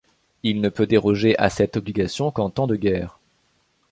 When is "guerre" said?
2.75-3.19